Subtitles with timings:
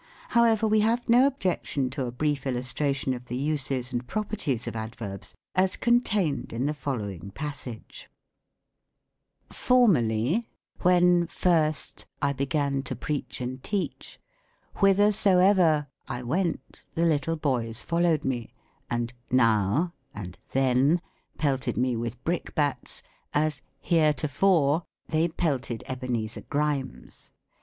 [0.29, 4.65] However, we have no objection to a brief illustration of the uses and proper ties
[4.65, 8.09] of adverbs, as contained in the following passage:—"
[9.51, 10.47] Formerly,
[10.81, 14.19] when first I began to preach and to teach,
[14.73, 18.55] whithersoever I went, the little boys followed me,
[18.89, 20.99] and now and then
[21.37, 27.31] pelted me with brick bats, as heretofore they pelted Ebenezer Grimes.